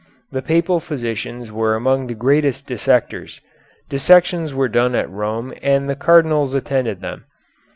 The 0.31 0.41
Papal 0.41 0.79
physicians 0.79 1.51
were 1.51 1.75
among 1.75 2.07
the 2.07 2.15
greatest 2.15 2.65
dissectors. 2.65 3.39
Dissections 3.87 4.51
were 4.51 4.67
done 4.67 4.95
at 4.95 5.07
Rome 5.07 5.53
and 5.61 5.87
the 5.87 5.95
cardinals 5.95 6.55
attended 6.55 7.01
them. 7.01 7.25